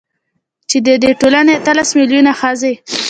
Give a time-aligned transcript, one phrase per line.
[0.69, 2.73] چـې د دې ټـولـنې اتـلس مـيلـيونـه ښـځـې.